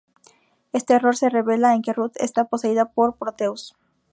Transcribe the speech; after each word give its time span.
Este 0.73 0.95
error 0.95 1.15
se 1.15 1.29
revela 1.29 1.75
en 1.75 1.83
que 1.83 1.93
Ruth 1.93 2.13
está 2.15 2.45
poseída 2.45 2.85
por 2.91 3.17
Proteus. 3.17 3.75